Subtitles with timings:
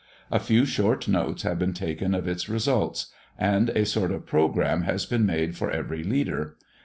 [0.31, 4.83] A few short notes have been taken of its results, and a sort of programme
[5.11, 6.57] been made for every leader.